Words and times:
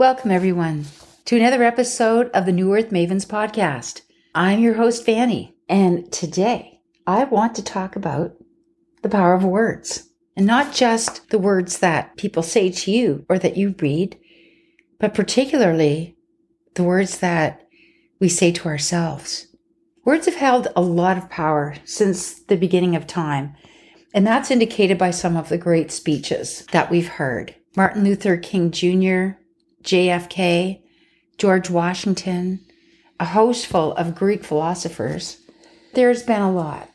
Welcome, 0.00 0.30
everyone, 0.30 0.86
to 1.26 1.36
another 1.36 1.62
episode 1.62 2.30
of 2.30 2.46
the 2.46 2.52
New 2.52 2.74
Earth 2.74 2.88
Mavens 2.88 3.26
podcast. 3.26 4.00
I'm 4.34 4.60
your 4.60 4.72
host, 4.72 5.04
Fannie, 5.04 5.54
and 5.68 6.10
today 6.10 6.80
I 7.06 7.24
want 7.24 7.54
to 7.56 7.62
talk 7.62 7.96
about 7.96 8.34
the 9.02 9.10
power 9.10 9.34
of 9.34 9.44
words. 9.44 10.08
And 10.34 10.46
not 10.46 10.72
just 10.72 11.28
the 11.28 11.38
words 11.38 11.80
that 11.80 12.16
people 12.16 12.42
say 12.42 12.70
to 12.70 12.90
you 12.90 13.26
or 13.28 13.38
that 13.40 13.58
you 13.58 13.74
read, 13.78 14.18
but 14.98 15.12
particularly 15.12 16.16
the 16.76 16.82
words 16.82 17.18
that 17.18 17.68
we 18.20 18.30
say 18.30 18.52
to 18.52 18.68
ourselves. 18.68 19.48
Words 20.06 20.24
have 20.24 20.36
held 20.36 20.68
a 20.74 20.80
lot 20.80 21.18
of 21.18 21.28
power 21.28 21.74
since 21.84 22.40
the 22.44 22.56
beginning 22.56 22.96
of 22.96 23.06
time, 23.06 23.54
and 24.14 24.26
that's 24.26 24.50
indicated 24.50 24.96
by 24.96 25.10
some 25.10 25.36
of 25.36 25.50
the 25.50 25.58
great 25.58 25.92
speeches 25.92 26.64
that 26.72 26.90
we've 26.90 27.06
heard. 27.06 27.54
Martin 27.76 28.02
Luther 28.02 28.38
King 28.38 28.70
Jr., 28.70 29.38
JFK, 29.82 30.80
George 31.38 31.70
Washington, 31.70 32.60
a 33.18 33.24
host 33.26 33.66
full 33.66 33.94
of 33.94 34.14
Greek 34.14 34.44
philosophers. 34.44 35.38
There's 35.94 36.22
been 36.22 36.42
a 36.42 36.52
lot. 36.52 36.90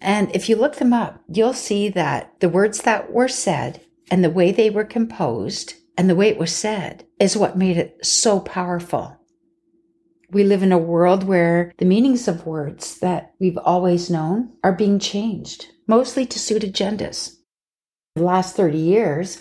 And 0.00 0.34
if 0.34 0.48
you 0.48 0.56
look 0.56 0.76
them 0.76 0.92
up, 0.92 1.22
you'll 1.28 1.54
see 1.54 1.88
that 1.90 2.38
the 2.40 2.48
words 2.48 2.82
that 2.82 3.12
were 3.12 3.28
said 3.28 3.80
and 4.10 4.22
the 4.22 4.30
way 4.30 4.52
they 4.52 4.68
were 4.68 4.84
composed 4.84 5.74
and 5.96 6.10
the 6.10 6.14
way 6.14 6.28
it 6.28 6.38
was 6.38 6.54
said 6.54 7.06
is 7.18 7.36
what 7.36 7.56
made 7.56 7.76
it 7.76 8.04
so 8.04 8.40
powerful. 8.40 9.18
We 10.30 10.44
live 10.44 10.62
in 10.62 10.72
a 10.72 10.78
world 10.78 11.24
where 11.24 11.72
the 11.78 11.84
meanings 11.84 12.26
of 12.26 12.46
words 12.46 12.98
that 12.98 13.32
we've 13.38 13.58
always 13.58 14.10
known 14.10 14.52
are 14.64 14.72
being 14.72 14.98
changed, 14.98 15.68
mostly 15.86 16.26
to 16.26 16.38
suit 16.38 16.62
agendas. 16.62 17.36
The 18.16 18.24
last 18.24 18.56
30 18.56 18.76
years, 18.76 19.40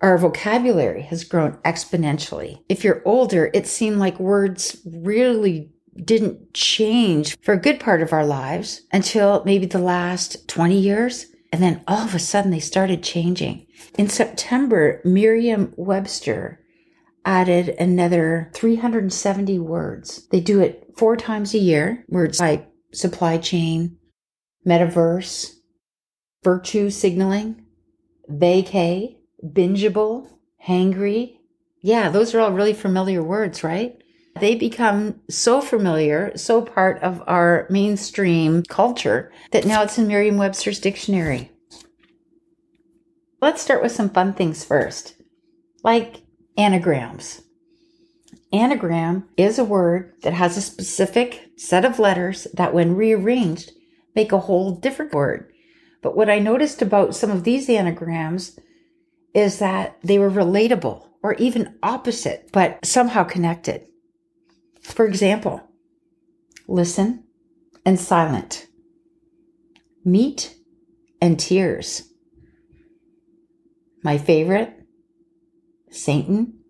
our 0.00 0.18
vocabulary 0.18 1.02
has 1.02 1.24
grown 1.24 1.52
exponentially. 1.58 2.62
If 2.68 2.84
you're 2.84 3.02
older, 3.04 3.50
it 3.54 3.66
seemed 3.66 3.98
like 3.98 4.20
words 4.20 4.76
really 4.84 5.70
didn't 6.04 6.52
change 6.52 7.38
for 7.40 7.52
a 7.54 7.60
good 7.60 7.80
part 7.80 8.02
of 8.02 8.12
our 8.12 8.26
lives 8.26 8.82
until 8.92 9.42
maybe 9.44 9.66
the 9.66 9.78
last 9.78 10.46
20 10.48 10.78
years. 10.78 11.26
And 11.52 11.62
then 11.62 11.82
all 11.88 12.04
of 12.04 12.14
a 12.14 12.18
sudden 12.18 12.50
they 12.50 12.60
started 12.60 13.02
changing. 13.02 13.66
In 13.96 14.08
September, 14.08 15.00
Merriam 15.04 15.72
Webster 15.76 16.60
added 17.24 17.70
another 17.80 18.50
370 18.54 19.58
words. 19.58 20.26
They 20.28 20.40
do 20.40 20.60
it 20.60 20.92
four 20.96 21.16
times 21.16 21.54
a 21.54 21.58
year. 21.58 22.04
Words 22.08 22.40
like 22.40 22.68
supply 22.92 23.38
chain, 23.38 23.96
metaverse, 24.66 25.52
virtue 26.44 26.90
signaling, 26.90 27.64
vacay, 28.30 29.15
bingeable, 29.44 30.28
hangry. 30.66 31.38
Yeah, 31.80 32.08
those 32.10 32.34
are 32.34 32.40
all 32.40 32.52
really 32.52 32.74
familiar 32.74 33.22
words, 33.22 33.62
right? 33.62 33.96
They 34.40 34.54
become 34.54 35.20
so 35.30 35.60
familiar, 35.60 36.36
so 36.36 36.60
part 36.60 37.02
of 37.02 37.22
our 37.26 37.66
mainstream 37.70 38.62
culture 38.64 39.32
that 39.52 39.64
now 39.64 39.82
it's 39.82 39.96
in 39.96 40.08
Merriam 40.08 40.36
Webster's 40.36 40.78
dictionary. 40.78 41.52
Let's 43.40 43.62
start 43.62 43.82
with 43.82 43.92
some 43.92 44.10
fun 44.10 44.34
things 44.34 44.64
first, 44.64 45.14
like 45.82 46.22
anagrams. 46.58 47.42
Anagram 48.52 49.28
is 49.36 49.58
a 49.58 49.64
word 49.64 50.12
that 50.22 50.32
has 50.32 50.56
a 50.56 50.62
specific 50.62 51.50
set 51.56 51.84
of 51.84 51.98
letters 51.98 52.46
that, 52.54 52.74
when 52.74 52.96
rearranged, 52.96 53.72
make 54.14 54.32
a 54.32 54.40
whole 54.40 54.72
different 54.74 55.12
word. 55.12 55.50
But 56.02 56.16
what 56.16 56.30
I 56.30 56.38
noticed 56.38 56.82
about 56.82 57.14
some 57.14 57.30
of 57.30 57.44
these 57.44 57.68
anagrams 57.68 58.58
is 59.36 59.58
that 59.58 59.98
they 60.02 60.18
were 60.18 60.30
relatable 60.30 61.06
or 61.22 61.34
even 61.34 61.76
opposite, 61.82 62.48
but 62.52 62.82
somehow 62.82 63.22
connected. 63.22 63.86
For 64.80 65.04
example, 65.04 65.60
listen 66.66 67.24
and 67.84 68.00
silent, 68.00 68.66
meat 70.06 70.56
and 71.20 71.38
tears. 71.38 72.10
My 74.02 74.16
favorite, 74.16 74.72
Satan 75.90 76.60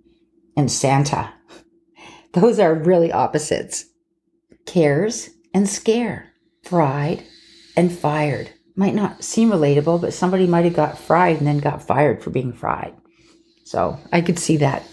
and 0.57 0.71
Santa. 0.71 1.35
Those 2.33 2.59
are 2.59 2.75
really 2.75 3.13
opposites. 3.13 3.85
Cares 4.65 5.31
and 5.55 5.69
scare, 5.69 6.33
fried 6.65 7.23
and 7.77 7.97
fired 7.97 8.51
might 8.77 8.95
not 8.95 9.25
seem 9.25 9.51
relatable, 9.51 10.01
but 10.01 10.13
somebody 10.13 10.47
might 10.47 10.67
have 10.67 10.75
got 10.75 10.99
fried 10.99 11.39
and 11.39 11.47
then 11.47 11.59
got 11.59 11.83
fired 11.83 12.23
for 12.23 12.31
being 12.31 12.53
fried. 12.53 12.95
So 13.65 13.99
I 14.13 14.21
could 14.21 14.39
see 14.39 14.59
that. 14.59 14.87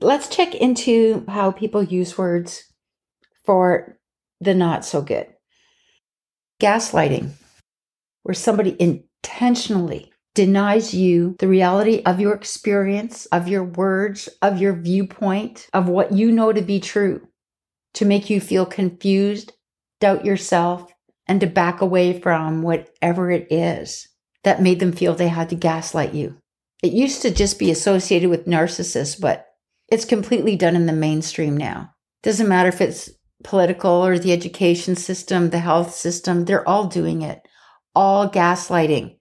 Let's 0.00 0.28
check 0.28 0.54
into 0.54 1.24
how 1.28 1.52
people 1.52 1.82
use 1.82 2.18
words 2.18 2.64
for 3.44 3.98
the 4.40 4.54
not 4.54 4.84
so 4.84 5.02
good. 5.02 5.28
Gaslighting, 6.60 7.30
where 8.22 8.34
somebody 8.34 8.76
intentionally 8.80 10.12
denies 10.34 10.92
you 10.92 11.36
the 11.38 11.48
reality 11.48 12.02
of 12.04 12.20
your 12.20 12.34
experience, 12.34 13.26
of 13.26 13.46
your 13.46 13.64
words, 13.64 14.28
of 14.42 14.60
your 14.60 14.72
viewpoint, 14.74 15.68
of 15.72 15.88
what 15.88 16.12
you 16.12 16.32
know 16.32 16.52
to 16.52 16.62
be 16.62 16.80
true, 16.80 17.28
to 17.94 18.04
make 18.04 18.28
you 18.28 18.40
feel 18.40 18.66
confused, 18.66 19.52
doubt 20.00 20.24
yourself, 20.24 20.93
and 21.26 21.40
to 21.40 21.46
back 21.46 21.80
away 21.80 22.18
from 22.18 22.62
whatever 22.62 23.30
it 23.30 23.46
is 23.50 24.08
that 24.42 24.62
made 24.62 24.80
them 24.80 24.92
feel 24.92 25.14
they 25.14 25.28
had 25.28 25.48
to 25.48 25.54
gaslight 25.54 26.14
you. 26.14 26.36
It 26.82 26.92
used 26.92 27.22
to 27.22 27.30
just 27.30 27.58
be 27.58 27.70
associated 27.70 28.28
with 28.28 28.46
narcissists, 28.46 29.18
but 29.18 29.46
it's 29.88 30.04
completely 30.04 30.56
done 30.56 30.76
in 30.76 30.86
the 30.86 30.92
mainstream 30.92 31.56
now. 31.56 31.94
Doesn't 32.22 32.48
matter 32.48 32.68
if 32.68 32.80
it's 32.80 33.10
political 33.42 34.04
or 34.04 34.18
the 34.18 34.32
education 34.32 34.96
system, 34.96 35.50
the 35.50 35.58
health 35.58 35.94
system, 35.94 36.44
they're 36.44 36.68
all 36.68 36.86
doing 36.86 37.22
it. 37.22 37.46
All 37.94 38.28
gaslighting. 38.28 39.16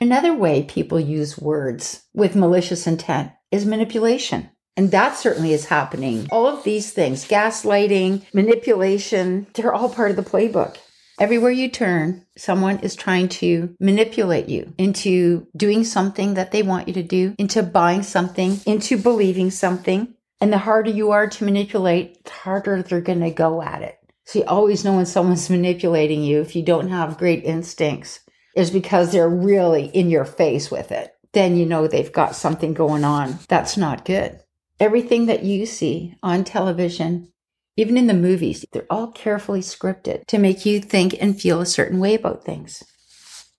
Another 0.00 0.34
way 0.34 0.62
people 0.62 1.00
use 1.00 1.38
words 1.38 2.02
with 2.14 2.36
malicious 2.36 2.86
intent 2.86 3.32
is 3.50 3.66
manipulation. 3.66 4.50
And 4.76 4.90
that 4.92 5.16
certainly 5.16 5.52
is 5.52 5.66
happening. 5.66 6.28
All 6.30 6.46
of 6.46 6.62
these 6.62 6.92
things, 6.92 7.26
gaslighting, 7.26 8.22
manipulation, 8.32 9.48
they're 9.54 9.74
all 9.74 9.88
part 9.88 10.10
of 10.10 10.16
the 10.16 10.22
playbook. 10.22 10.76
Everywhere 11.20 11.50
you 11.50 11.68
turn, 11.68 12.24
someone 12.36 12.78
is 12.78 12.94
trying 12.94 13.28
to 13.28 13.74
manipulate 13.80 14.48
you 14.48 14.72
into 14.78 15.48
doing 15.56 15.82
something 15.82 16.34
that 16.34 16.52
they 16.52 16.62
want 16.62 16.86
you 16.86 16.94
to 16.94 17.02
do, 17.02 17.34
into 17.38 17.60
buying 17.64 18.04
something, 18.04 18.60
into 18.66 18.96
believing 18.96 19.50
something. 19.50 20.14
And 20.40 20.52
the 20.52 20.58
harder 20.58 20.90
you 20.90 21.10
are 21.10 21.26
to 21.26 21.44
manipulate, 21.44 22.22
the 22.24 22.30
harder 22.30 22.82
they're 22.82 23.00
going 23.00 23.20
to 23.20 23.32
go 23.32 23.60
at 23.60 23.82
it. 23.82 23.98
So 24.26 24.38
you 24.38 24.44
always 24.44 24.84
know 24.84 24.94
when 24.94 25.06
someone's 25.06 25.50
manipulating 25.50 26.22
you 26.22 26.40
if 26.40 26.54
you 26.54 26.62
don't 26.62 26.88
have 26.88 27.18
great 27.18 27.42
instincts 27.44 28.20
is 28.54 28.70
because 28.70 29.10
they're 29.10 29.28
really 29.28 29.86
in 29.86 30.10
your 30.10 30.24
face 30.24 30.70
with 30.70 30.92
it. 30.92 31.12
Then 31.32 31.56
you 31.56 31.66
know 31.66 31.88
they've 31.88 32.12
got 32.12 32.36
something 32.36 32.74
going 32.74 33.02
on 33.02 33.40
that's 33.48 33.76
not 33.76 34.04
good. 34.04 34.40
Everything 34.78 35.26
that 35.26 35.42
you 35.42 35.66
see 35.66 36.14
on 36.22 36.44
television, 36.44 37.32
even 37.78 37.96
in 37.96 38.08
the 38.08 38.14
movies, 38.14 38.64
they're 38.72 38.86
all 38.90 39.12
carefully 39.12 39.60
scripted 39.60 40.26
to 40.26 40.36
make 40.36 40.66
you 40.66 40.80
think 40.80 41.14
and 41.20 41.40
feel 41.40 41.60
a 41.60 41.66
certain 41.66 42.00
way 42.00 42.12
about 42.12 42.44
things. 42.44 42.82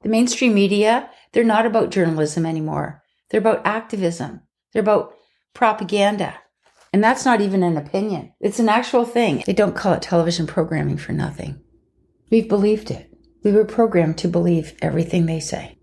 The 0.02 0.10
mainstream 0.10 0.54
media, 0.54 1.10
they're 1.32 1.46
not 1.46 1.66
about 1.66 1.90
journalism 1.90 2.46
anymore. 2.46 3.02
They're 3.30 3.40
about 3.40 3.66
activism. 3.66 4.42
They're 4.74 4.82
about 4.82 5.14
propaganda. 5.54 6.36
And 6.92 7.02
that's 7.02 7.24
not 7.24 7.40
even 7.40 7.64
an 7.64 7.78
opinion. 7.78 8.34
It's 8.42 8.60
an 8.60 8.68
actual 8.68 9.06
thing. 9.06 9.42
They 9.46 9.54
don't 9.54 9.76
call 9.76 9.94
it 9.94 10.02
television 10.02 10.48
programming 10.48 10.98
for 10.98 11.14
nothing. 11.14 11.62
We've 12.30 12.50
believed 12.50 12.92
it. 12.92 13.10
We 13.46 13.54
were 13.54 13.64
programmed 13.64 14.18
to 14.18 14.28
believe 14.28 14.78
everything 14.82 15.28
they 15.28 15.40
say. 15.40 15.78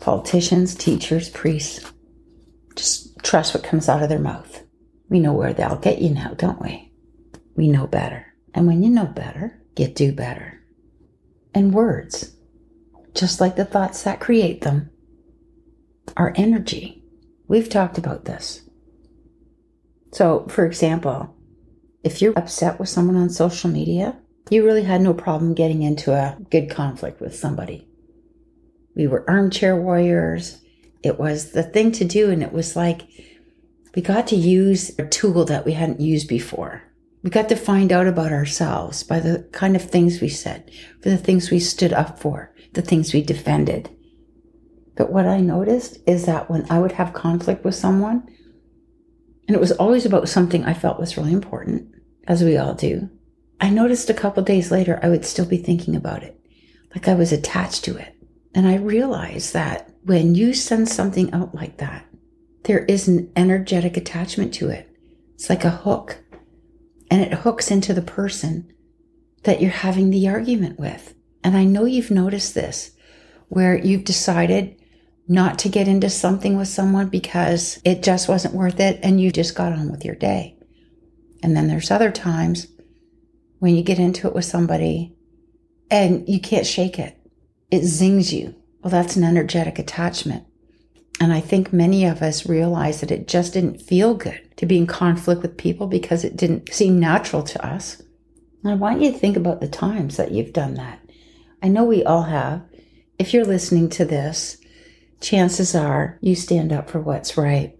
Politicians, 0.00 0.74
teachers, 0.74 1.28
priests, 1.28 1.92
just 2.76 3.18
trust 3.22 3.52
what 3.52 3.62
comes 3.62 3.90
out 3.90 4.02
of 4.02 4.08
their 4.08 4.18
mouth. 4.18 4.62
We 5.10 5.20
know 5.20 5.34
where 5.34 5.52
they'll 5.52 5.76
get 5.76 6.00
you 6.00 6.14
now, 6.14 6.32
don't 6.32 6.62
we? 6.62 6.91
We 7.56 7.68
know 7.68 7.86
better. 7.86 8.34
And 8.54 8.66
when 8.66 8.82
you 8.82 8.90
know 8.90 9.06
better, 9.06 9.60
you 9.76 9.88
do 9.88 10.12
better. 10.12 10.60
And 11.54 11.74
words, 11.74 12.36
just 13.14 13.40
like 13.40 13.56
the 13.56 13.64
thoughts 13.64 14.02
that 14.02 14.20
create 14.20 14.62
them, 14.62 14.90
are 16.16 16.32
energy. 16.36 17.02
We've 17.48 17.68
talked 17.68 17.98
about 17.98 18.24
this. 18.24 18.62
So, 20.12 20.46
for 20.48 20.66
example, 20.66 21.34
if 22.02 22.20
you're 22.20 22.38
upset 22.38 22.78
with 22.78 22.88
someone 22.88 23.16
on 23.16 23.30
social 23.30 23.70
media, 23.70 24.18
you 24.50 24.64
really 24.64 24.82
had 24.82 25.00
no 25.00 25.14
problem 25.14 25.54
getting 25.54 25.82
into 25.82 26.12
a 26.12 26.36
good 26.50 26.70
conflict 26.70 27.20
with 27.20 27.34
somebody. 27.34 27.86
We 28.94 29.06
were 29.06 29.28
armchair 29.28 29.80
warriors. 29.80 30.60
It 31.02 31.18
was 31.18 31.52
the 31.52 31.62
thing 31.62 31.92
to 31.92 32.04
do, 32.04 32.30
and 32.30 32.42
it 32.42 32.52
was 32.52 32.76
like 32.76 33.02
we 33.94 34.02
got 34.02 34.26
to 34.28 34.36
use 34.36 34.90
a 34.98 35.06
tool 35.06 35.44
that 35.46 35.64
we 35.64 35.72
hadn't 35.72 36.00
used 36.00 36.28
before. 36.28 36.82
We 37.22 37.30
got 37.30 37.48
to 37.50 37.56
find 37.56 37.92
out 37.92 38.06
about 38.06 38.32
ourselves 38.32 39.02
by 39.04 39.20
the 39.20 39.48
kind 39.52 39.76
of 39.76 39.82
things 39.82 40.20
we 40.20 40.28
said, 40.28 40.70
for 41.00 41.10
the 41.10 41.16
things 41.16 41.50
we 41.50 41.60
stood 41.60 41.92
up 41.92 42.18
for, 42.18 42.52
the 42.72 42.82
things 42.82 43.14
we 43.14 43.22
defended. 43.22 43.90
But 44.96 45.12
what 45.12 45.26
I 45.26 45.40
noticed 45.40 45.98
is 46.06 46.26
that 46.26 46.50
when 46.50 46.66
I 46.70 46.80
would 46.80 46.92
have 46.92 47.12
conflict 47.12 47.64
with 47.64 47.74
someone, 47.74 48.26
And 49.46 49.56
it 49.56 49.60
was 49.60 49.72
always 49.72 50.06
about 50.06 50.28
something 50.28 50.64
I 50.64 50.74
felt 50.74 51.00
was 51.00 51.16
really 51.16 51.32
important, 51.32 51.94
as 52.26 52.42
we 52.42 52.56
all 52.56 52.74
do. 52.74 53.10
I 53.60 53.70
noticed 53.70 54.10
a 54.10 54.14
couple 54.14 54.42
days 54.42 54.70
later, 54.70 54.98
I 55.02 55.08
would 55.08 55.24
still 55.24 55.46
be 55.46 55.56
thinking 55.56 55.96
about 55.96 56.22
it, 56.22 56.40
like 56.94 57.08
I 57.08 57.14
was 57.14 57.32
attached 57.32 57.84
to 57.84 57.96
it. 57.96 58.14
And 58.54 58.66
I 58.66 58.76
realized 58.76 59.52
that 59.52 59.90
when 60.04 60.34
you 60.34 60.54
send 60.54 60.88
something 60.88 61.32
out 61.32 61.54
like 61.54 61.78
that, 61.78 62.06
there 62.64 62.84
is 62.86 63.08
an 63.08 63.32
energetic 63.36 63.96
attachment 63.96 64.54
to 64.54 64.68
it. 64.68 64.88
It's 65.34 65.48
like 65.48 65.64
a 65.64 65.70
hook, 65.70 66.21
and 67.12 67.20
it 67.20 67.34
hooks 67.34 67.70
into 67.70 67.92
the 67.92 68.00
person 68.00 68.72
that 69.42 69.60
you're 69.60 69.70
having 69.70 70.08
the 70.08 70.28
argument 70.28 70.78
with. 70.78 71.12
And 71.44 71.54
I 71.54 71.64
know 71.64 71.84
you've 71.84 72.10
noticed 72.10 72.54
this 72.54 72.92
where 73.48 73.76
you've 73.76 74.04
decided 74.04 74.74
not 75.28 75.58
to 75.58 75.68
get 75.68 75.88
into 75.88 76.08
something 76.08 76.56
with 76.56 76.68
someone 76.68 77.10
because 77.10 77.78
it 77.84 78.02
just 78.02 78.30
wasn't 78.30 78.54
worth 78.54 78.80
it 78.80 78.98
and 79.02 79.20
you 79.20 79.30
just 79.30 79.54
got 79.54 79.74
on 79.74 79.90
with 79.90 80.06
your 80.06 80.14
day. 80.14 80.56
And 81.42 81.54
then 81.54 81.68
there's 81.68 81.90
other 81.90 82.10
times 82.10 82.68
when 83.58 83.76
you 83.76 83.82
get 83.82 83.98
into 83.98 84.26
it 84.26 84.34
with 84.34 84.46
somebody 84.46 85.14
and 85.90 86.26
you 86.26 86.40
can't 86.40 86.66
shake 86.66 86.98
it. 86.98 87.18
It 87.70 87.82
zings 87.82 88.32
you. 88.32 88.54
Well, 88.82 88.90
that's 88.90 89.16
an 89.16 89.24
energetic 89.24 89.78
attachment. 89.78 90.46
And 91.20 91.30
I 91.30 91.40
think 91.40 91.74
many 91.74 92.06
of 92.06 92.22
us 92.22 92.48
realize 92.48 93.02
that 93.02 93.10
it 93.10 93.28
just 93.28 93.52
didn't 93.52 93.82
feel 93.82 94.14
good 94.14 94.51
to 94.62 94.66
be 94.66 94.78
in 94.78 94.86
conflict 94.86 95.42
with 95.42 95.56
people 95.56 95.88
because 95.88 96.22
it 96.22 96.36
didn't 96.36 96.72
seem 96.72 96.96
natural 96.96 97.42
to 97.42 97.66
us. 97.66 98.00
And 98.62 98.70
I 98.70 98.76
want 98.76 99.00
you 99.00 99.10
to 99.10 99.18
think 99.18 99.36
about 99.36 99.60
the 99.60 99.66
times 99.66 100.16
that 100.16 100.30
you've 100.30 100.52
done 100.52 100.74
that. 100.74 101.00
I 101.60 101.66
know 101.66 101.82
we 101.82 102.04
all 102.04 102.22
have. 102.22 102.62
If 103.18 103.34
you're 103.34 103.44
listening 103.44 103.88
to 103.88 104.04
this, 104.04 104.58
chances 105.20 105.74
are 105.74 106.16
you 106.20 106.36
stand 106.36 106.72
up 106.72 106.88
for 106.88 107.00
what's 107.00 107.36
right. 107.36 107.76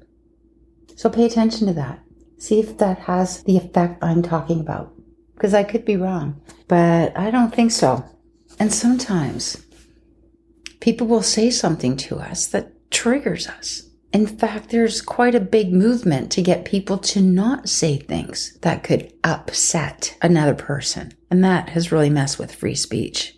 So 0.97 1.09
pay 1.09 1.25
attention 1.25 1.69
to 1.69 1.73
that. 1.75 2.01
See 2.39 2.59
if 2.59 2.79
that 2.79 2.99
has 2.99 3.45
the 3.45 3.57
effect 3.57 4.03
I'm 4.03 4.21
talking 4.21 4.59
about. 4.59 4.93
Because 5.35 5.55
I 5.55 5.63
could 5.63 5.85
be 5.85 5.97
wrong, 5.97 6.43
but 6.67 7.17
I 7.17 7.31
don't 7.31 7.55
think 7.55 7.71
so. 7.71 8.05
And 8.59 8.75
sometimes 8.75 9.65
people 10.81 11.07
will 11.07 11.23
say 11.23 11.49
something 11.49 11.97
to 11.99 12.17
us 12.17 12.49
that 12.49 12.91
triggers 12.91 13.47
us. 13.47 13.89
In 14.13 14.27
fact, 14.27 14.71
there's 14.71 15.01
quite 15.01 15.35
a 15.35 15.41
big 15.41 15.73
movement 15.73 16.31
to 16.33 16.43
get 16.43 16.67
people 16.67 16.99
to 16.99 17.21
not 17.21 17.69
say 17.69 17.97
things 17.97 18.59
that 18.61 18.85
could 18.85 19.13
upset 19.25 20.17
another 20.21 20.55
person. 20.55 21.15
And 21.31 21.43
that 21.45 21.71
has 21.71 21.91
really 21.91 22.11
messed 22.11 22.39
with 22.39 22.55
free 22.55 22.75
speech. 22.75 23.35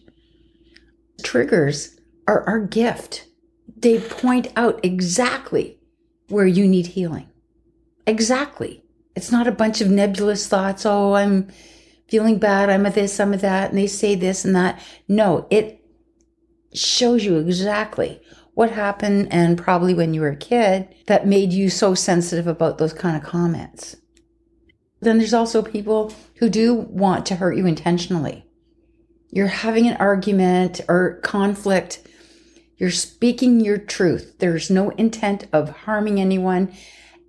Triggers 1.22 1.96
are 2.26 2.42
our 2.48 2.60
gift 2.60 3.28
they 3.84 4.00
point 4.00 4.48
out 4.56 4.80
exactly 4.82 5.78
where 6.28 6.46
you 6.46 6.66
need 6.66 6.88
healing. 6.88 7.28
Exactly. 8.06 8.82
It's 9.14 9.30
not 9.30 9.46
a 9.46 9.52
bunch 9.52 9.80
of 9.80 9.90
nebulous 9.90 10.48
thoughts. 10.48 10.86
Oh, 10.86 11.14
I'm 11.14 11.48
feeling 12.08 12.38
bad. 12.38 12.70
I'm 12.70 12.86
a 12.86 12.90
this, 12.90 13.20
I'm 13.20 13.34
a 13.34 13.36
that. 13.36 13.70
And 13.70 13.78
they 13.78 13.86
say 13.86 14.14
this 14.14 14.44
and 14.44 14.56
that. 14.56 14.82
No, 15.06 15.46
it 15.50 15.84
shows 16.72 17.24
you 17.24 17.36
exactly 17.36 18.20
what 18.54 18.70
happened 18.70 19.28
and 19.30 19.58
probably 19.58 19.94
when 19.94 20.14
you 20.14 20.20
were 20.20 20.28
a 20.28 20.36
kid 20.36 20.94
that 21.06 21.26
made 21.26 21.52
you 21.52 21.68
so 21.68 21.94
sensitive 21.94 22.46
about 22.46 22.78
those 22.78 22.92
kind 22.92 23.16
of 23.16 23.22
comments. 23.22 23.96
Then 25.00 25.18
there's 25.18 25.34
also 25.34 25.62
people 25.62 26.12
who 26.36 26.48
do 26.48 26.74
want 26.74 27.26
to 27.26 27.36
hurt 27.36 27.56
you 27.56 27.66
intentionally. 27.66 28.46
You're 29.30 29.48
having 29.48 29.86
an 29.86 29.96
argument 29.96 30.80
or 30.88 31.20
conflict 31.22 32.06
you're 32.76 32.90
speaking 32.90 33.60
your 33.60 33.78
truth. 33.78 34.38
There's 34.38 34.70
no 34.70 34.90
intent 34.90 35.46
of 35.52 35.70
harming 35.70 36.20
anyone, 36.20 36.72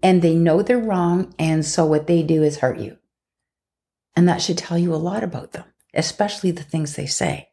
and 0.01 0.21
they 0.21 0.35
know 0.35 0.61
they're 0.61 0.77
wrong. 0.77 1.33
And 1.37 1.65
so 1.65 1.85
what 1.85 2.07
they 2.07 2.23
do 2.23 2.43
is 2.43 2.57
hurt 2.57 2.79
you. 2.79 2.97
And 4.15 4.27
that 4.27 4.41
should 4.41 4.57
tell 4.57 4.77
you 4.77 4.93
a 4.93 4.97
lot 4.97 5.23
about 5.23 5.51
them, 5.51 5.65
especially 5.93 6.51
the 6.51 6.63
things 6.63 6.95
they 6.95 7.05
say. 7.05 7.49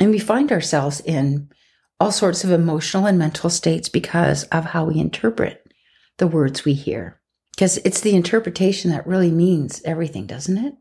And 0.00 0.10
we 0.10 0.18
find 0.18 0.50
ourselves 0.50 1.00
in 1.00 1.50
all 1.98 2.12
sorts 2.12 2.44
of 2.44 2.50
emotional 2.50 3.06
and 3.06 3.18
mental 3.18 3.50
states 3.50 3.88
because 3.88 4.44
of 4.44 4.66
how 4.66 4.84
we 4.84 4.98
interpret 4.98 5.66
the 6.18 6.26
words 6.26 6.64
we 6.64 6.74
hear. 6.74 7.20
Because 7.54 7.78
it's 7.78 8.00
the 8.00 8.14
interpretation 8.14 8.90
that 8.90 9.06
really 9.06 9.30
means 9.30 9.82
everything, 9.84 10.26
doesn't 10.26 10.58
it? 10.58 10.74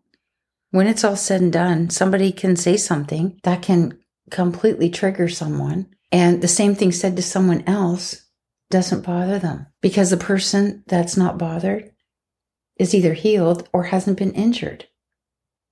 When 0.71 0.87
it's 0.87 1.03
all 1.03 1.15
said 1.15 1.41
and 1.41 1.53
done, 1.53 1.89
somebody 1.89 2.31
can 2.31 2.55
say 2.55 2.75
something 2.75 3.39
that 3.43 3.61
can 3.61 3.97
completely 4.29 4.89
trigger 4.89 5.29
someone 5.29 5.87
and 6.11 6.41
the 6.41 6.47
same 6.47 6.75
thing 6.75 6.91
said 6.91 7.15
to 7.15 7.21
someone 7.21 7.63
else 7.67 8.25
doesn't 8.69 9.05
bother 9.05 9.39
them 9.39 9.67
because 9.81 10.09
the 10.09 10.17
person 10.17 10.83
that's 10.87 11.17
not 11.17 11.37
bothered 11.37 11.91
is 12.77 12.93
either 12.93 13.13
healed 13.13 13.67
or 13.73 13.83
hasn't 13.83 14.17
been 14.17 14.33
injured. 14.33 14.85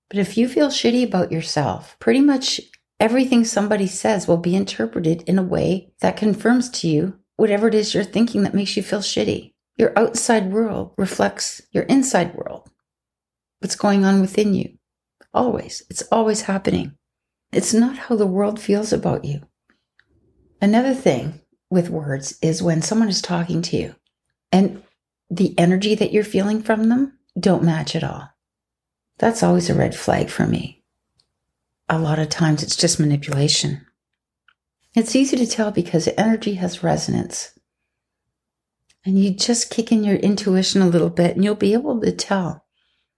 But 0.09 0.19
if 0.19 0.37
you 0.37 0.47
feel 0.47 0.67
shitty 0.67 1.05
about 1.05 1.31
yourself, 1.31 1.97
pretty 1.99 2.21
much 2.21 2.61
everything 2.99 3.43
somebody 3.43 3.87
says 3.87 4.27
will 4.27 4.37
be 4.37 4.55
interpreted 4.55 5.23
in 5.23 5.37
a 5.37 5.43
way 5.43 5.91
that 6.01 6.17
confirms 6.17 6.69
to 6.69 6.87
you 6.87 7.19
whatever 7.35 7.67
it 7.67 7.75
is 7.75 7.93
you're 7.93 8.03
thinking 8.03 8.43
that 8.43 8.53
makes 8.53 8.77
you 8.77 8.83
feel 8.83 8.99
shitty. 8.99 9.53
Your 9.77 9.97
outside 9.97 10.51
world 10.51 10.93
reflects 10.97 11.61
your 11.71 11.83
inside 11.83 12.35
world. 12.35 12.69
What's 13.59 13.75
going 13.75 14.05
on 14.05 14.21
within 14.21 14.53
you? 14.53 14.77
Always. 15.33 15.83
It's 15.89 16.03
always 16.11 16.41
happening. 16.41 16.95
It's 17.51 17.73
not 17.73 17.97
how 17.97 18.15
the 18.15 18.27
world 18.27 18.59
feels 18.59 18.93
about 18.93 19.25
you. 19.25 19.41
Another 20.61 20.93
thing 20.93 21.41
with 21.69 21.89
words 21.89 22.37
is 22.41 22.61
when 22.61 22.81
someone 22.81 23.09
is 23.09 23.21
talking 23.21 23.61
to 23.63 23.77
you 23.77 23.95
and 24.51 24.83
the 25.29 25.57
energy 25.57 25.95
that 25.95 26.11
you're 26.11 26.23
feeling 26.23 26.61
from 26.61 26.89
them 26.89 27.17
don't 27.39 27.63
match 27.63 27.95
at 27.95 28.03
all. 28.03 28.29
That's 29.17 29.41
always 29.41 29.69
a 29.69 29.75
red 29.75 29.95
flag 29.95 30.29
for 30.29 30.45
me. 30.45 30.82
A 31.89 31.99
lot 31.99 32.19
of 32.19 32.29
times 32.29 32.63
it's 32.63 32.75
just 32.75 32.99
manipulation. 32.99 33.85
It's 34.95 35.15
easy 35.15 35.37
to 35.37 35.47
tell 35.47 35.71
because 35.71 36.07
energy 36.17 36.55
has 36.55 36.83
resonance. 36.83 37.57
And 39.05 39.19
you 39.19 39.31
just 39.31 39.69
kick 39.69 39.91
in 39.91 40.03
your 40.03 40.15
intuition 40.15 40.81
a 40.81 40.87
little 40.87 41.09
bit 41.09 41.35
and 41.35 41.43
you'll 41.43 41.55
be 41.55 41.73
able 41.73 41.99
to 42.01 42.11
tell. 42.11 42.65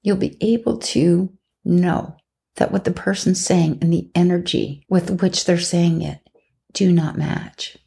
You'll 0.01 0.17
be 0.17 0.37
able 0.41 0.77
to 0.79 1.31
know 1.63 2.15
that 2.55 2.71
what 2.71 2.85
the 2.85 2.91
person's 2.91 3.45
saying 3.45 3.79
and 3.81 3.91
the 3.91 4.09
energy 4.15 4.85
with 4.89 5.21
which 5.21 5.45
they're 5.45 5.59
saying 5.59 6.01
it 6.01 6.19
do 6.73 6.91
not 6.91 7.17
match. 7.17 7.77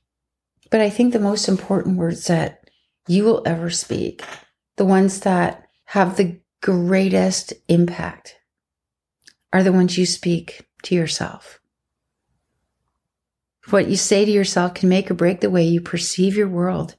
But 0.71 0.81
I 0.81 0.91
think 0.91 1.13
the 1.13 1.19
most 1.19 1.49
important 1.49 1.97
words 1.97 2.27
that 2.27 2.71
you 3.07 3.25
will 3.25 3.43
ever 3.47 3.71
speak, 3.71 4.23
the 4.77 4.85
ones 4.85 5.21
that 5.21 5.67
have 5.87 6.17
the 6.17 6.41
greatest 6.63 7.55
impact, 7.69 8.37
are 9.53 9.63
the 9.63 9.73
ones 9.73 9.97
you 9.97 10.05
speak 10.05 10.68
to 10.85 10.95
yourself. 10.95 11.61
What 13.71 13.89
you 13.89 13.97
say 13.97 14.25
to 14.25 14.31
yourself 14.31 14.75
can 14.75 14.89
make 14.89 15.11
or 15.11 15.15
break 15.15 15.41
the 15.41 15.51
way 15.51 15.63
you 15.63 15.81
perceive 15.81 16.37
your 16.37 16.49
world 16.49 16.97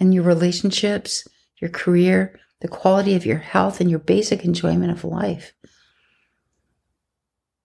and 0.00 0.12
your 0.12 0.24
relationships, 0.24 1.26
your 1.60 1.70
career, 1.70 2.38
the 2.60 2.68
quality 2.68 3.14
of 3.14 3.24
your 3.24 3.38
health, 3.38 3.80
and 3.80 3.88
your 3.88 4.00
basic 4.00 4.44
enjoyment 4.44 4.90
of 4.90 5.04
life. 5.04 5.52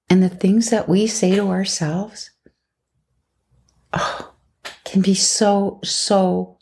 And 0.10 0.22
the 0.22 0.30
things 0.30 0.70
that 0.70 0.88
we 0.88 1.08
say 1.08 1.36
to 1.36 1.48
ourselves 1.48 2.30
oh, 3.94 4.34
can 4.84 5.02
be 5.02 5.16
so, 5.16 5.80
so 5.84 6.60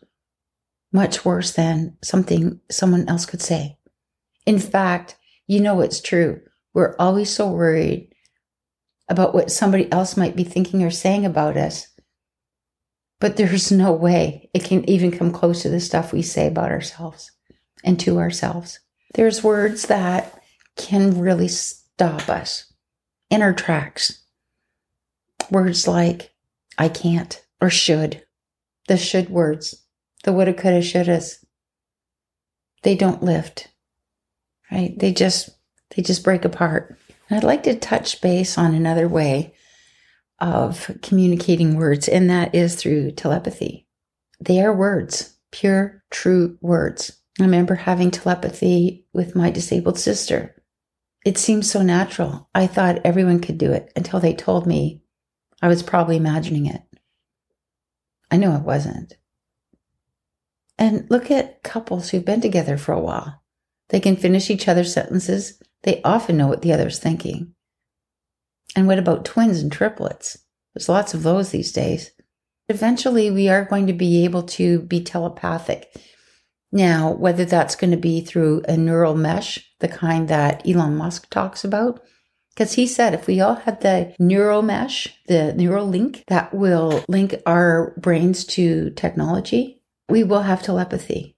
much 0.93 1.25
worse 1.25 1.51
than 1.51 1.97
something 2.01 2.61
someone 2.71 3.09
else 3.09 3.25
could 3.25 3.41
say. 3.41 3.77
In 4.45 4.59
fact, 4.59 5.17
you 5.47 5.59
know 5.59 5.81
it's 5.81 5.99
true. 5.99 6.41
We're 6.73 6.95
always 6.97 7.29
so 7.29 7.51
worried 7.51 8.12
about 9.09 9.33
what 9.33 9.51
somebody 9.51 9.91
else 9.91 10.17
might 10.17 10.35
be 10.35 10.43
thinking 10.43 10.83
or 10.83 10.91
saying 10.91 11.25
about 11.25 11.57
us. 11.57 11.87
But 13.19 13.37
there's 13.37 13.71
no 13.71 13.91
way 13.93 14.49
it 14.53 14.63
can 14.63 14.87
even 14.89 15.11
come 15.11 15.31
close 15.31 15.61
to 15.61 15.69
the 15.69 15.79
stuff 15.79 16.11
we 16.11 16.21
say 16.21 16.47
about 16.47 16.71
ourselves 16.71 17.31
and 17.83 17.99
to 18.01 18.19
ourselves. 18.19 18.79
There's 19.13 19.43
words 19.43 19.87
that 19.87 20.41
can 20.75 21.19
really 21.19 21.47
stop 21.47 22.29
us 22.29 22.73
in 23.29 23.41
our 23.41 23.53
tracks. 23.53 24.23
Words 25.51 25.87
like, 25.87 26.33
I 26.77 26.89
can't 26.89 27.41
or 27.61 27.69
should. 27.69 28.23
The 28.87 28.97
should 28.97 29.29
words, 29.29 29.83
the 30.23 30.33
woulda, 30.33 30.53
coulda, 30.53 30.79
shouldas, 30.79 31.43
they 32.81 32.95
don't 32.95 33.23
lift, 33.23 33.69
right? 34.69 34.97
They 34.97 35.13
just, 35.13 35.49
they 35.95 36.01
just 36.01 36.23
break 36.23 36.43
apart. 36.43 36.97
And 37.33 37.39
I'd 37.39 37.47
like 37.47 37.63
to 37.63 37.73
touch 37.73 38.21
base 38.21 38.59
on 38.59 38.75
another 38.75 39.07
way 39.07 39.55
of 40.37 40.91
communicating 41.01 41.75
words, 41.75 42.07
and 42.07 42.29
that 42.29 42.53
is 42.53 42.75
through 42.75 43.13
telepathy. 43.13 43.87
They 44.39 44.61
are 44.61 44.71
words, 44.71 45.35
pure, 45.51 46.03
true 46.11 46.59
words. 46.61 47.19
I 47.39 47.45
remember 47.45 47.73
having 47.73 48.11
telepathy 48.11 49.07
with 49.13 49.35
my 49.35 49.49
disabled 49.49 49.97
sister. 49.97 50.61
It 51.25 51.39
seemed 51.39 51.65
so 51.65 51.81
natural. 51.81 52.51
I 52.53 52.67
thought 52.67 53.01
everyone 53.03 53.39
could 53.39 53.57
do 53.57 53.71
it 53.71 53.91
until 53.95 54.19
they 54.19 54.35
told 54.35 54.67
me 54.67 55.01
I 55.59 55.69
was 55.69 55.81
probably 55.81 56.17
imagining 56.17 56.67
it. 56.67 56.83
I 58.29 58.37
know 58.37 58.55
it 58.55 58.61
wasn't. 58.61 59.17
And 60.77 61.09
look 61.09 61.31
at 61.31 61.63
couples 61.63 62.11
who've 62.11 62.23
been 62.23 62.41
together 62.41 62.77
for 62.77 62.91
a 62.91 63.01
while. 63.01 63.41
They 63.89 63.99
can 63.99 64.17
finish 64.17 64.51
each 64.51 64.67
other's 64.67 64.93
sentences. 64.93 65.59
They 65.83 66.01
often 66.03 66.37
know 66.37 66.47
what 66.47 66.61
the 66.61 66.73
other's 66.73 66.99
thinking. 66.99 67.53
And 68.75 68.87
what 68.87 68.99
about 68.99 69.25
twins 69.25 69.59
and 69.59 69.71
triplets? 69.71 70.37
There's 70.73 70.89
lots 70.89 71.13
of 71.13 71.23
those 71.23 71.51
these 71.51 71.71
days. 71.71 72.11
Eventually, 72.69 73.29
we 73.29 73.49
are 73.49 73.65
going 73.65 73.87
to 73.87 73.93
be 73.93 74.23
able 74.23 74.43
to 74.43 74.79
be 74.79 75.03
telepathic. 75.03 75.95
Now, 76.71 77.11
whether 77.11 77.45
that's 77.45 77.75
going 77.75 77.91
to 77.91 77.97
be 77.97 78.21
through 78.21 78.63
a 78.67 78.75
neural 78.75 79.13
mesh, 79.13 79.59
the 79.79 79.87
kind 79.87 80.27
that 80.29 80.67
Elon 80.67 80.95
Musk 80.95 81.29
talks 81.29 81.63
about, 81.63 82.01
because 82.55 82.73
he 82.73 82.87
said 82.87 83.13
if 83.13 83.27
we 83.27 83.41
all 83.41 83.55
had 83.55 83.81
the 83.81 84.15
neural 84.17 84.61
mesh, 84.61 85.07
the 85.27 85.53
neural 85.53 85.87
link 85.87 86.23
that 86.27 86.53
will 86.53 87.03
link 87.07 87.35
our 87.45 87.93
brains 87.97 88.45
to 88.45 88.89
technology, 88.91 89.81
we 90.09 90.23
will 90.23 90.43
have 90.43 90.63
telepathy. 90.63 91.35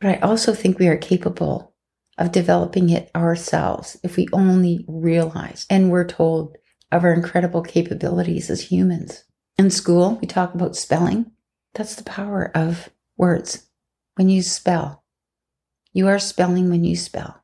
But 0.00 0.10
I 0.10 0.18
also 0.20 0.54
think 0.54 0.78
we 0.78 0.88
are 0.88 0.96
capable 0.96 1.75
of 2.18 2.32
developing 2.32 2.90
it 2.90 3.10
ourselves 3.14 3.98
if 4.02 4.16
we 4.16 4.28
only 4.32 4.84
realize 4.88 5.66
and 5.68 5.90
we're 5.90 6.06
told 6.06 6.56
of 6.92 7.04
our 7.04 7.12
incredible 7.12 7.62
capabilities 7.62 8.48
as 8.50 8.70
humans. 8.70 9.24
In 9.58 9.70
school, 9.70 10.18
we 10.20 10.26
talk 10.26 10.54
about 10.54 10.76
spelling. 10.76 11.32
That's 11.74 11.96
the 11.96 12.04
power 12.04 12.50
of 12.54 12.90
words. 13.16 13.66
When 14.14 14.28
you 14.28 14.42
spell, 14.42 15.04
you 15.92 16.08
are 16.08 16.18
spelling 16.18 16.70
when 16.70 16.84
you 16.84 16.96
spell. 16.96 17.42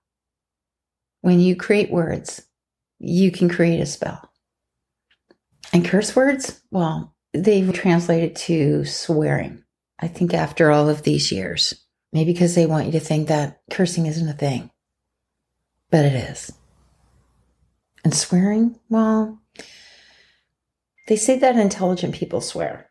When 1.20 1.40
you 1.40 1.56
create 1.56 1.90
words, 1.90 2.42
you 2.98 3.30
can 3.30 3.48
create 3.48 3.80
a 3.80 3.86
spell. 3.86 4.30
And 5.72 5.84
curse 5.84 6.14
words, 6.14 6.62
well, 6.70 7.14
they've 7.32 7.72
translated 7.72 8.36
to 8.36 8.84
swearing. 8.84 9.64
I 9.98 10.08
think 10.08 10.34
after 10.34 10.70
all 10.70 10.88
of 10.88 11.02
these 11.02 11.32
years, 11.32 11.74
maybe 12.12 12.32
because 12.32 12.54
they 12.54 12.66
want 12.66 12.86
you 12.86 12.92
to 12.92 13.00
think 13.00 13.28
that 13.28 13.60
cursing 13.70 14.06
isn't 14.06 14.28
a 14.28 14.34
thing, 14.34 14.70
but 15.90 16.04
it 16.04 16.14
is. 16.14 16.52
And 18.04 18.14
swearing, 18.14 18.78
well, 18.88 19.40
they 21.08 21.16
say 21.16 21.38
that 21.38 21.56
intelligent 21.56 22.14
people 22.14 22.40
swear. 22.40 22.90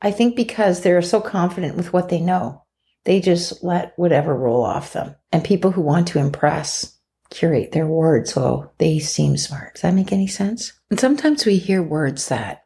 I 0.00 0.10
think 0.10 0.34
because 0.34 0.80
they're 0.80 1.02
so 1.02 1.20
confident 1.20 1.76
with 1.76 1.92
what 1.92 2.08
they 2.08 2.20
know, 2.20 2.64
they 3.04 3.20
just 3.20 3.62
let 3.62 3.92
whatever 3.96 4.34
roll 4.34 4.64
off 4.64 4.92
them. 4.92 5.14
And 5.30 5.44
people 5.44 5.70
who 5.70 5.80
want 5.80 6.08
to 6.08 6.18
impress 6.18 6.98
curate 7.30 7.72
their 7.72 7.86
words 7.86 8.34
so 8.34 8.70
they 8.78 8.98
seem 8.98 9.36
smart. 9.36 9.74
Does 9.74 9.82
that 9.82 9.94
make 9.94 10.12
any 10.12 10.26
sense? 10.26 10.72
And 10.90 11.00
sometimes 11.00 11.46
we 11.46 11.56
hear 11.56 11.82
words 11.82 12.28
that, 12.28 12.64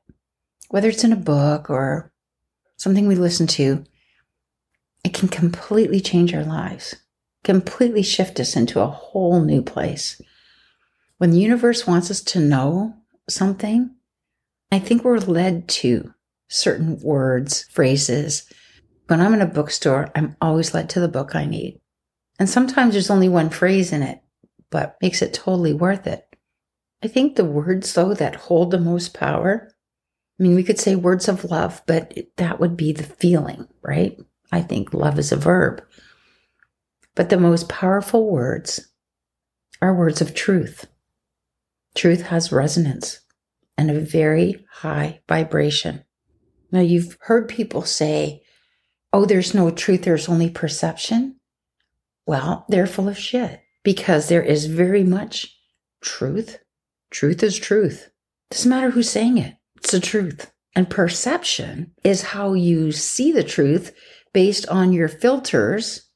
whether 0.71 0.89
it's 0.89 1.05
in 1.05 1.13
a 1.13 1.17
book 1.17 1.71
or 1.71 2.13
something 2.77 3.07
we 3.07 3.15
listen 3.15 3.47
to, 3.47 3.85
it 5.07 5.15
can 5.15 5.29
completely 5.29 6.01
change 6.01 6.35
our 6.35 6.43
lives, 6.43 6.97
completely 7.45 8.03
shift 8.03 8.41
us 8.41 8.57
into 8.57 8.81
a 8.81 8.89
whole 8.89 9.41
new 9.41 9.63
place. 9.63 10.21
When 11.19 11.31
the 11.31 11.39
universe 11.39 11.87
wants 11.87 12.11
us 12.11 12.21
to 12.23 12.41
know 12.41 12.93
something, 13.29 13.95
I 14.73 14.81
think 14.81 15.05
we're 15.05 15.19
led 15.19 15.69
to 15.69 16.13
certain 16.49 16.99
words, 16.99 17.69
phrases. 17.71 18.51
When 19.07 19.21
I'm 19.21 19.33
in 19.33 19.43
a 19.43 19.47
bookstore, 19.47 20.11
I'm 20.17 20.35
always 20.41 20.75
led 20.75 20.91
to 20.91 21.01
the 21.01 21.07
book 21.07 21.37
I 21.37 21.45
need. 21.45 21.81
And 22.41 22.51
sometimes 22.51 22.95
there's 22.95 23.09
only 23.09 23.29
one 23.29 23.51
phrase 23.51 23.93
in 23.93 24.03
it, 24.03 24.21
but 24.71 24.97
makes 25.01 25.23
it 25.23 25.33
totally 25.33 25.73
worth 25.73 26.09
it. 26.09 26.27
I 27.05 27.07
think 27.07 27.37
the 27.37 27.45
words, 27.45 27.93
though, 27.93 28.13
that 28.15 28.35
hold 28.35 28.73
the 28.73 28.81
most 28.81 29.15
power, 29.15 29.73
I 30.41 30.43
mean, 30.43 30.57
we 30.57 30.65
could 30.65 30.81
say 30.81 30.97
words 30.97 31.29
of 31.29 31.45
love, 31.45 31.81
but 31.87 32.13
that 32.39 32.59
would 32.59 32.77
be 32.77 32.93
the 32.93 33.05
feeling, 33.05 33.69
right? 33.83 34.19
I 34.53 34.63
think 34.63 34.95
love 34.95 35.19
is 35.19 35.33
a 35.33 35.37
verb. 35.37 35.83
But 37.15 37.31
the 37.31 37.39
most 37.39 37.69
powerful 37.69 38.31
words 38.31 38.93
are 39.81 39.95
words 39.95 40.21
of 40.21 40.35
truth. 40.35 40.87
Truth 41.95 42.23
has 42.23 42.53
resonance 42.53 43.21
and 43.79 43.91
a 43.91 44.01
very 44.01 44.65
high 44.71 45.21
vibration. 45.29 46.05
Now, 46.71 46.81
you've 46.81 47.17
heard 47.21 47.49
people 47.49 47.83
say, 47.83 48.43
oh, 49.13 49.25
there's 49.25 49.55
no 49.55 49.71
truth, 49.71 50.03
there's 50.03 50.29
only 50.29 50.51
perception. 50.51 51.37
Well, 52.27 52.67
they're 52.69 52.87
full 52.87 53.09
of 53.09 53.19
shit 53.19 53.61
because 53.83 54.29
there 54.29 54.43
is 54.43 54.67
very 54.67 55.05
much 55.05 55.57
truth. 56.01 56.59
Truth 57.11 57.43
is 57.43 57.59
truth. 57.59 58.11
Doesn't 58.51 58.69
matter 58.69 58.91
who's 58.91 59.11
saying 59.11 59.39
it, 59.39 59.55
it's 59.77 59.93
the 59.93 60.01
truth. 60.01 60.53
And 60.75 60.91
perception 60.91 61.93
is 62.05 62.23
how 62.23 62.53
you 62.53 62.93
see 62.93 63.33
the 63.33 63.45
truth 63.45 63.95
based 64.37 64.69
on 64.69 64.93
your 64.93 65.09
filters 65.09 66.11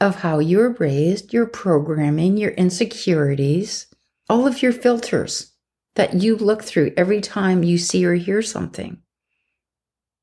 of 0.00 0.14
how 0.22 0.38
you 0.38 0.56
were 0.56 0.72
raised, 0.78 1.34
your 1.34 1.44
programming, 1.44 2.38
your 2.38 2.52
insecurities, 2.52 3.86
all 4.30 4.46
of 4.46 4.62
your 4.62 4.72
filters 4.72 5.52
that 5.94 6.14
you 6.14 6.34
look 6.36 6.64
through 6.64 6.90
every 6.96 7.20
time 7.20 7.62
you 7.62 7.76
see 7.76 8.06
or 8.06 8.14
hear 8.14 8.40
something. 8.40 8.96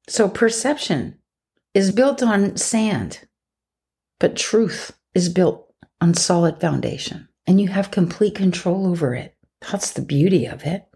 So 0.08 0.28
perception 0.28 1.20
is 1.76 1.92
built 1.92 2.24
on 2.24 2.58
sand, 2.58 3.20
but 4.20 4.36
truth 4.36 4.92
is 5.14 5.30
built 5.30 5.72
on 6.02 6.16
solid 6.16 6.60
foundation 6.60 7.28
and 7.46 7.62
you 7.62 7.68
have 7.68 7.92
complete 7.92 8.34
control 8.34 8.88
over 8.88 9.14
it. 9.14 9.36
That's 9.62 9.92
the 9.92 10.02
beauty 10.02 10.48
of 10.48 10.64
it. 10.64 10.88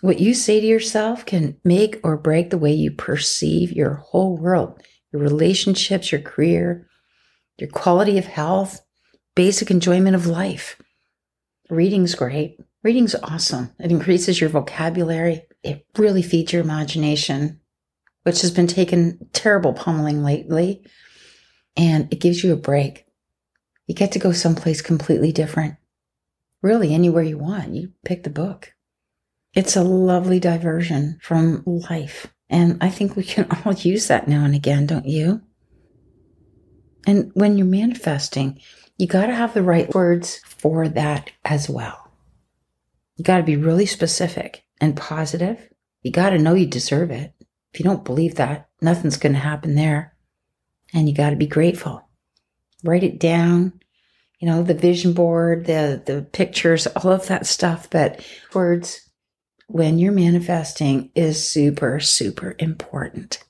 What 0.00 0.20
you 0.20 0.32
say 0.32 0.60
to 0.60 0.66
yourself 0.66 1.26
can 1.26 1.56
make 1.64 1.98
or 2.04 2.16
break 2.16 2.50
the 2.50 2.58
way 2.58 2.72
you 2.72 2.92
perceive 2.92 3.72
your 3.72 3.94
whole 3.94 4.36
world, 4.36 4.80
your 5.12 5.20
relationships, 5.20 6.12
your 6.12 6.20
career, 6.20 6.86
your 7.58 7.68
quality 7.70 8.16
of 8.16 8.24
health, 8.24 8.80
basic 9.34 9.72
enjoyment 9.72 10.14
of 10.14 10.26
life. 10.26 10.80
Reading's 11.68 12.14
great. 12.14 12.60
Reading's 12.84 13.16
awesome. 13.16 13.72
It 13.80 13.90
increases 13.90 14.40
your 14.40 14.50
vocabulary. 14.50 15.42
It 15.64 15.84
really 15.98 16.22
feeds 16.22 16.52
your 16.52 16.62
imagination, 16.62 17.60
which 18.22 18.42
has 18.42 18.52
been 18.52 18.68
taken 18.68 19.18
terrible 19.32 19.72
pummeling 19.72 20.22
lately. 20.22 20.86
And 21.76 22.12
it 22.12 22.20
gives 22.20 22.44
you 22.44 22.52
a 22.52 22.56
break. 22.56 23.04
You 23.88 23.96
get 23.96 24.12
to 24.12 24.20
go 24.20 24.30
someplace 24.30 24.80
completely 24.80 25.32
different. 25.32 25.74
Really, 26.62 26.94
anywhere 26.94 27.24
you 27.24 27.38
want. 27.38 27.74
You 27.74 27.92
pick 28.04 28.22
the 28.22 28.30
book. 28.30 28.74
It's 29.54 29.76
a 29.76 29.82
lovely 29.82 30.40
diversion 30.40 31.18
from 31.22 31.62
life. 31.66 32.26
And 32.50 32.78
I 32.80 32.88
think 32.88 33.16
we 33.16 33.24
can 33.24 33.46
all 33.64 33.74
use 33.74 34.08
that 34.08 34.28
now 34.28 34.44
and 34.44 34.54
again, 34.54 34.86
don't 34.86 35.06
you? 35.06 35.42
And 37.06 37.30
when 37.34 37.56
you're 37.56 37.66
manifesting, 37.66 38.60
you 38.98 39.06
got 39.06 39.26
to 39.26 39.34
have 39.34 39.54
the 39.54 39.62
right 39.62 39.92
words 39.94 40.40
for 40.44 40.88
that 40.88 41.30
as 41.44 41.68
well. 41.68 42.12
You 43.16 43.24
got 43.24 43.38
to 43.38 43.42
be 43.42 43.56
really 43.56 43.86
specific 43.86 44.64
and 44.80 44.96
positive. 44.96 45.68
You 46.02 46.12
got 46.12 46.30
to 46.30 46.38
know 46.38 46.54
you 46.54 46.66
deserve 46.66 47.10
it. 47.10 47.32
If 47.72 47.80
you 47.80 47.84
don't 47.84 48.04
believe 48.04 48.36
that, 48.36 48.68
nothing's 48.80 49.16
going 49.16 49.34
to 49.34 49.38
happen 49.38 49.74
there. 49.74 50.14
And 50.94 51.08
you 51.08 51.14
got 51.14 51.30
to 51.30 51.36
be 51.36 51.46
grateful. 51.46 52.08
Write 52.84 53.02
it 53.02 53.18
down, 53.18 53.80
you 54.38 54.48
know, 54.48 54.62
the 54.62 54.74
vision 54.74 55.12
board, 55.12 55.66
the, 55.66 56.02
the 56.04 56.22
pictures, 56.22 56.86
all 56.86 57.12
of 57.12 57.26
that 57.26 57.46
stuff. 57.46 57.90
But 57.90 58.24
words, 58.54 59.07
when 59.68 59.98
you're 59.98 60.12
manifesting, 60.12 61.10
is 61.14 61.46
super, 61.46 62.00
super 62.00 62.56
important. 62.58 63.44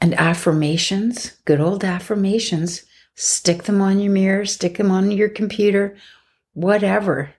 And 0.00 0.14
affirmations, 0.14 1.36
good 1.44 1.60
old 1.60 1.84
affirmations, 1.84 2.84
stick 3.16 3.64
them 3.64 3.82
on 3.82 3.98
your 3.98 4.12
mirror, 4.12 4.46
stick 4.46 4.78
them 4.78 4.92
on 4.92 5.10
your 5.10 5.28
computer, 5.28 5.96
whatever. 6.54 7.34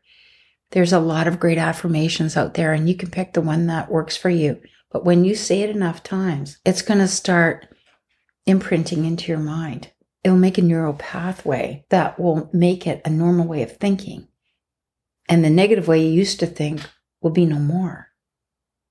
There's 0.71 0.91
a 0.91 0.99
lot 0.99 1.27
of 1.27 1.39
great 1.39 1.57
affirmations 1.57 2.35
out 2.35 2.55
there, 2.55 2.73
and 2.73 2.89
you 2.89 2.95
can 2.95 3.09
pick 3.09 3.33
the 3.33 3.41
one 3.41 3.67
that 3.67 3.89
works 3.89 4.17
for 4.17 4.29
you. 4.29 4.61
But 4.91 5.05
when 5.05 5.23
you 5.23 5.33
say 5.33 5.61
it 5.61 5.69
enough 5.69 6.03
times, 6.03 6.57
it's 6.65 6.81
going 6.81 6.99
to 6.99 7.07
start 7.07 7.67
imprinting 8.45 9.05
into 9.05 9.31
your 9.31 9.39
mind. 9.39 9.91
It'll 10.25 10.38
make 10.38 10.57
a 10.57 10.61
neural 10.61 10.93
pathway 10.93 11.85
that 11.89 12.19
will 12.19 12.49
make 12.51 12.85
it 12.85 13.01
a 13.05 13.09
normal 13.09 13.47
way 13.47 13.63
of 13.63 13.77
thinking. 13.77 14.27
And 15.29 15.45
the 15.45 15.49
negative 15.49 15.88
way 15.88 16.05
you 16.05 16.11
used 16.11 16.41
to 16.41 16.45
think 16.45 16.81
will 17.21 17.31
be 17.31 17.45
no 17.45 17.59
more. 17.59 18.08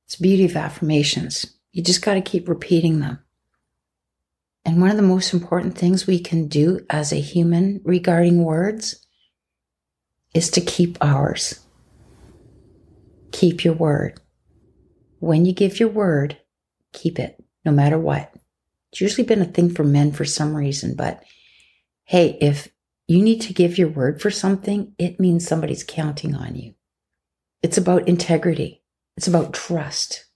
It's 0.08 0.16
beauty 0.16 0.46
of 0.46 0.56
affirmations. 0.56 1.54
You 1.72 1.82
just 1.82 2.02
got 2.02 2.14
to 2.14 2.22
keep 2.22 2.48
repeating 2.48 3.00
them. 3.00 3.18
And 4.64 4.80
one 4.80 4.90
of 4.90 4.96
the 4.96 5.02
most 5.02 5.34
important 5.34 5.76
things 5.76 6.06
we 6.06 6.18
can 6.18 6.48
do 6.48 6.80
as 6.88 7.12
a 7.12 7.20
human 7.20 7.82
regarding 7.84 8.42
words 8.42 9.06
is 10.34 10.50
to 10.52 10.62
keep 10.62 10.98
ours 11.00 11.60
keep 13.38 13.64
your 13.64 13.74
word. 13.74 14.20
When 15.20 15.44
you 15.44 15.52
give 15.52 15.78
your 15.78 15.90
word, 15.90 16.38
keep 16.92 17.18
it, 17.18 17.42
no 17.64 17.70
matter 17.70 17.98
what. 17.98 18.34
It's 18.90 19.00
usually 19.00 19.26
been 19.26 19.42
a 19.42 19.46
thing 19.46 19.70
for 19.70 19.84
men 19.84 20.12
for 20.12 20.24
some 20.24 20.54
reason, 20.54 20.94
but 20.96 21.22
hey, 22.04 22.38
if 22.40 22.68
you 23.06 23.22
need 23.22 23.40
to 23.42 23.52
give 23.52 23.78
your 23.78 23.88
word 23.88 24.20
for 24.20 24.30
something, 24.30 24.92
it 24.98 25.20
means 25.20 25.46
somebody's 25.46 25.84
counting 25.84 26.34
on 26.34 26.56
you. 26.56 26.74
It's 27.62 27.78
about 27.78 28.08
integrity. 28.08 28.77
It's 29.18 29.26
about 29.26 29.52
trust. 29.52 30.26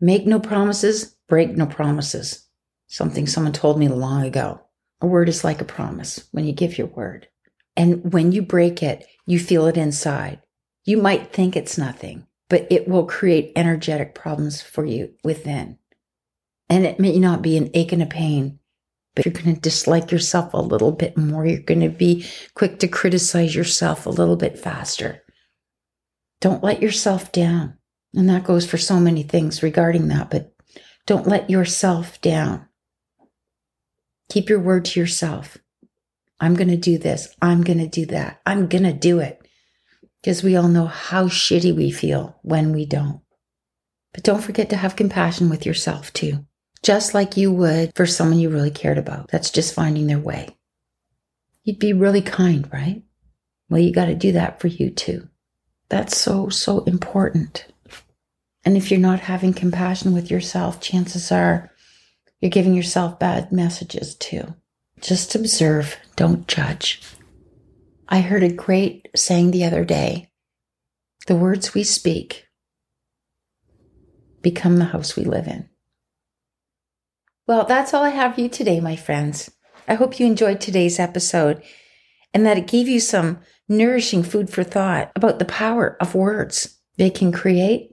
Make 0.00 0.26
no 0.26 0.40
promises, 0.40 1.16
break 1.28 1.56
no 1.56 1.64
promises. 1.64 2.44
Something 2.88 3.28
someone 3.28 3.52
told 3.52 3.78
me 3.78 3.86
long 3.86 4.24
ago. 4.24 4.60
A 5.00 5.06
word 5.06 5.28
is 5.28 5.44
like 5.44 5.60
a 5.60 5.64
promise 5.64 6.26
when 6.32 6.44
you 6.44 6.52
give 6.52 6.76
your 6.76 6.88
word. 6.88 7.28
And 7.76 8.12
when 8.12 8.32
you 8.32 8.42
break 8.42 8.82
it, 8.82 9.06
you 9.26 9.38
feel 9.38 9.68
it 9.68 9.76
inside. 9.76 10.40
You 10.84 10.96
might 10.96 11.32
think 11.32 11.54
it's 11.54 11.78
nothing, 11.78 12.26
but 12.50 12.66
it 12.68 12.88
will 12.88 13.06
create 13.06 13.52
energetic 13.54 14.12
problems 14.12 14.60
for 14.60 14.84
you 14.84 15.12
within. 15.22 15.78
And 16.68 16.84
it 16.84 16.98
may 16.98 17.20
not 17.20 17.42
be 17.42 17.56
an 17.56 17.70
ache 17.74 17.92
and 17.92 18.02
a 18.02 18.06
pain, 18.06 18.58
but 19.14 19.24
you're 19.24 19.34
going 19.34 19.54
to 19.54 19.60
dislike 19.60 20.10
yourself 20.10 20.52
a 20.52 20.56
little 20.56 20.90
bit 20.90 21.16
more. 21.16 21.46
You're 21.46 21.60
going 21.60 21.78
to 21.78 21.90
be 21.90 22.26
quick 22.54 22.80
to 22.80 22.88
criticize 22.88 23.54
yourself 23.54 24.04
a 24.04 24.10
little 24.10 24.34
bit 24.34 24.58
faster. 24.58 25.22
Don't 26.40 26.64
let 26.64 26.82
yourself 26.82 27.30
down. 27.30 27.78
And 28.14 28.28
that 28.28 28.44
goes 28.44 28.66
for 28.66 28.78
so 28.78 29.00
many 29.00 29.22
things 29.22 29.62
regarding 29.62 30.08
that, 30.08 30.30
but 30.30 30.54
don't 31.06 31.26
let 31.26 31.50
yourself 31.50 32.20
down. 32.20 32.68
Keep 34.28 34.48
your 34.48 34.60
word 34.60 34.84
to 34.86 35.00
yourself. 35.00 35.58
I'm 36.40 36.54
going 36.54 36.68
to 36.68 36.76
do 36.76 36.98
this. 36.98 37.34
I'm 37.40 37.62
going 37.62 37.78
to 37.78 37.88
do 37.88 38.06
that. 38.06 38.40
I'm 38.44 38.66
going 38.66 38.84
to 38.84 38.92
do 38.92 39.20
it. 39.20 39.40
Because 40.20 40.42
we 40.42 40.56
all 40.56 40.68
know 40.68 40.86
how 40.86 41.26
shitty 41.26 41.74
we 41.74 41.90
feel 41.90 42.38
when 42.42 42.72
we 42.72 42.86
don't. 42.86 43.20
But 44.12 44.24
don't 44.24 44.42
forget 44.42 44.70
to 44.70 44.76
have 44.76 44.94
compassion 44.94 45.48
with 45.48 45.66
yourself 45.66 46.12
too, 46.12 46.46
just 46.82 47.14
like 47.14 47.36
you 47.36 47.50
would 47.50 47.92
for 47.96 48.06
someone 48.06 48.38
you 48.38 48.50
really 48.50 48.70
cared 48.70 48.98
about 48.98 49.28
that's 49.28 49.50
just 49.50 49.74
finding 49.74 50.06
their 50.06 50.18
way. 50.18 50.56
You'd 51.64 51.78
be 51.78 51.92
really 51.92 52.22
kind, 52.22 52.68
right? 52.72 53.02
Well, 53.68 53.80
you 53.80 53.92
got 53.92 54.06
to 54.06 54.14
do 54.14 54.32
that 54.32 54.60
for 54.60 54.68
you 54.68 54.90
too. 54.90 55.28
That's 55.88 56.16
so, 56.16 56.48
so 56.48 56.84
important. 56.84 57.66
And 58.64 58.76
if 58.76 58.90
you're 58.90 59.00
not 59.00 59.20
having 59.20 59.52
compassion 59.52 60.12
with 60.12 60.30
yourself, 60.30 60.80
chances 60.80 61.32
are 61.32 61.72
you're 62.40 62.50
giving 62.50 62.74
yourself 62.74 63.18
bad 63.18 63.52
messages 63.52 64.14
too. 64.14 64.54
Just 65.00 65.34
observe, 65.34 65.96
don't 66.16 66.46
judge. 66.46 67.00
I 68.08 68.20
heard 68.20 68.42
a 68.42 68.52
great 68.52 69.08
saying 69.16 69.50
the 69.50 69.64
other 69.64 69.84
day 69.84 70.30
the 71.26 71.36
words 71.36 71.72
we 71.72 71.84
speak 71.84 72.48
become 74.42 74.76
the 74.76 74.86
house 74.86 75.16
we 75.16 75.24
live 75.24 75.46
in. 75.46 75.68
Well, 77.46 77.64
that's 77.64 77.94
all 77.94 78.02
I 78.02 78.10
have 78.10 78.34
for 78.34 78.40
you 78.40 78.48
today, 78.48 78.80
my 78.80 78.96
friends. 78.96 79.50
I 79.86 79.94
hope 79.94 80.18
you 80.18 80.26
enjoyed 80.26 80.60
today's 80.60 80.98
episode 80.98 81.62
and 82.34 82.44
that 82.46 82.58
it 82.58 82.66
gave 82.66 82.88
you 82.88 83.00
some 83.00 83.40
nourishing 83.68 84.22
food 84.22 84.50
for 84.50 84.64
thought 84.64 85.12
about 85.14 85.38
the 85.38 85.44
power 85.44 85.96
of 86.00 86.14
words. 86.14 86.78
They 86.98 87.10
can 87.10 87.32
create 87.32 87.91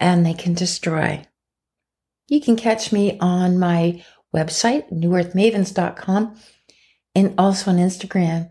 and 0.00 0.24
they 0.24 0.34
can 0.34 0.54
destroy. 0.54 1.24
You 2.28 2.40
can 2.40 2.56
catch 2.56 2.92
me 2.92 3.18
on 3.20 3.58
my 3.58 4.04
website, 4.34 4.90
newearthmavens.com, 4.92 6.36
and 7.14 7.34
also 7.38 7.70
on 7.70 7.78
Instagram 7.78 8.50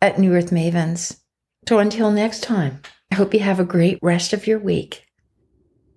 at 0.00 0.18
New 0.18 0.34
Earth 0.34 0.50
Mavens. 0.50 1.18
So 1.68 1.78
until 1.78 2.10
next 2.10 2.42
time, 2.42 2.80
I 3.12 3.16
hope 3.16 3.34
you 3.34 3.40
have 3.40 3.60
a 3.60 3.64
great 3.64 3.98
rest 4.02 4.32
of 4.32 4.46
your 4.46 4.58
week. 4.58 5.04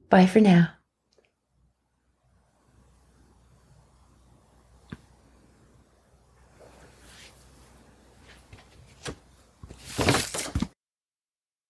Bye 0.09 0.25
for 0.25 0.41
now. 0.41 0.80